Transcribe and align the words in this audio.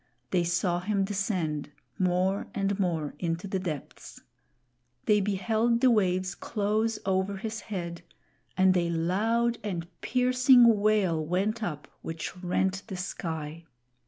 They 0.31 0.43
saw 0.43 0.79
him 0.79 1.03
descend, 1.05 1.69
more 1.99 2.47
and 2.55 2.79
more, 2.79 3.13
into 3.19 3.47
the 3.47 3.59
depths. 3.59 4.19
They 5.05 5.21
beheld 5.21 5.79
the 5.79 5.91
waves 5.91 6.33
close 6.33 6.97
over 7.05 7.37
his 7.37 7.59
head, 7.61 8.01
and 8.57 8.75
a 8.75 8.89
loud 8.89 9.59
and 9.63 9.85
piercing 10.01 10.79
wail 10.79 11.23
went 11.23 11.61
up 11.61 11.87
which 12.01 12.35
rent 12.37 12.81
the 12.87 12.97
sky. 12.97 13.65